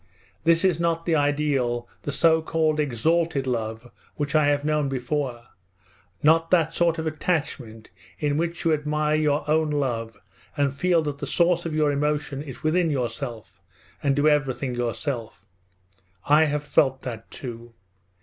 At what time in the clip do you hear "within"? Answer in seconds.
12.63-12.89